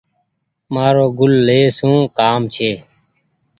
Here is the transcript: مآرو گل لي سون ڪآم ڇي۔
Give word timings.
مآرو 0.73 1.05
گل 1.19 1.33
لي 1.47 1.59
سون 1.77 1.95
ڪآم 2.17 2.41
ڇي۔ 2.53 2.71